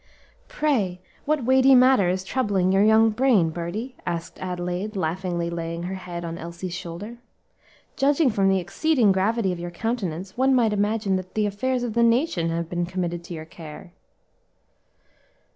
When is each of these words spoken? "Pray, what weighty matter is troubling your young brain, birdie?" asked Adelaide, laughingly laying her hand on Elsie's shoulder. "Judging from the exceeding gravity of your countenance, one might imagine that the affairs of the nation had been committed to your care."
"Pray, 0.47 0.99
what 1.25 1.43
weighty 1.45 1.75
matter 1.75 2.09
is 2.09 2.23
troubling 2.23 2.71
your 2.71 2.83
young 2.83 3.11
brain, 3.11 3.51
birdie?" 3.51 3.95
asked 4.03 4.39
Adelaide, 4.39 4.95
laughingly 4.95 5.47
laying 5.47 5.83
her 5.83 5.93
hand 5.93 6.25
on 6.25 6.39
Elsie's 6.39 6.73
shoulder. 6.73 7.19
"Judging 7.95 8.31
from 8.31 8.49
the 8.49 8.57
exceeding 8.57 9.11
gravity 9.11 9.51
of 9.51 9.59
your 9.59 9.69
countenance, 9.69 10.35
one 10.35 10.55
might 10.55 10.73
imagine 10.73 11.17
that 11.17 11.35
the 11.35 11.45
affairs 11.45 11.83
of 11.83 11.93
the 11.93 12.01
nation 12.01 12.49
had 12.49 12.67
been 12.67 12.87
committed 12.87 13.23
to 13.25 13.35
your 13.35 13.45
care." 13.45 13.93